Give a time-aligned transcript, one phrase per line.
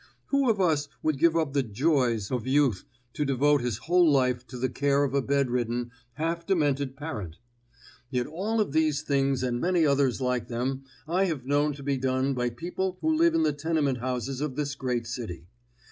[0.29, 4.47] Who of us would give up the joys of youth to devote his whole life
[4.47, 7.37] to the care of a bed ridden, half demented parent?
[8.09, 11.97] Yet all of these things and many others like them I have known to be
[11.97, 15.45] done by people who live in the tenement houses of this great city.